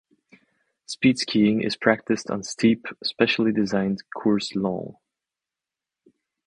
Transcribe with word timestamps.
Speed 0.87 1.19
skiing 1.19 1.61
is 1.61 1.75
practiced 1.77 2.31
on 2.31 2.41
steep, 2.41 2.87
specially 3.03 3.51
designed 3.51 4.01
courses 4.17 4.55
long. 4.55 4.95